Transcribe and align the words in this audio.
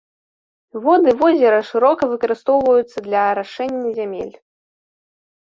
Воды 0.85 1.09
возера 1.19 1.59
шырока 1.69 2.03
выкарыстоўваюцца 2.13 2.97
для 3.09 3.21
арашэння 3.35 3.89
зямель. 3.99 4.35